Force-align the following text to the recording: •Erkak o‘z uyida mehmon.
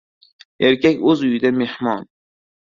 •Erkak 0.69 1.03
o‘z 1.11 1.21
uyida 1.27 1.53
mehmon. 1.59 2.09